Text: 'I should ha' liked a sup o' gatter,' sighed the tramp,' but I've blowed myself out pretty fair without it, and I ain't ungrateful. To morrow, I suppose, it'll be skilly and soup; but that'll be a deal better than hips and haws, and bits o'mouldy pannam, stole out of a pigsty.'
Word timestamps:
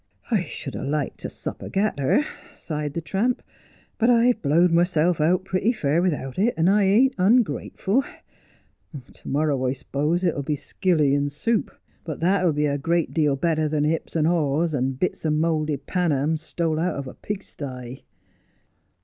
'I 0.31 0.45
should 0.45 0.73
ha' 0.73 0.81
liked 0.81 1.25
a 1.25 1.29
sup 1.29 1.61
o' 1.61 1.69
gatter,' 1.69 2.25
sighed 2.55 2.95
the 2.95 3.01
tramp,' 3.01 3.43
but 3.99 4.09
I've 4.09 4.41
blowed 4.41 4.71
myself 4.71 5.21
out 5.21 5.45
pretty 5.45 5.71
fair 5.73 6.01
without 6.01 6.39
it, 6.39 6.55
and 6.57 6.67
I 6.71 6.85
ain't 6.85 7.13
ungrateful. 7.19 8.03
To 9.13 9.27
morrow, 9.29 9.63
I 9.67 9.73
suppose, 9.73 10.23
it'll 10.23 10.41
be 10.41 10.55
skilly 10.55 11.13
and 11.13 11.31
soup; 11.31 11.69
but 12.03 12.19
that'll 12.19 12.51
be 12.53 12.65
a 12.65 12.79
deal 12.79 13.35
better 13.35 13.69
than 13.69 13.83
hips 13.83 14.15
and 14.15 14.25
haws, 14.25 14.73
and 14.73 14.99
bits 14.99 15.23
o'mouldy 15.23 15.77
pannam, 15.77 16.35
stole 16.35 16.79
out 16.79 16.95
of 16.95 17.05
a 17.05 17.13
pigsty.' 17.13 18.03